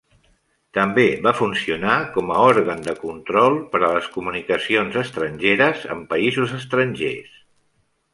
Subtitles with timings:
[0.75, 6.57] També va funcionar com a "òrgan de control" per a les comunicacions estrangeres amb països
[6.61, 7.37] estrangers.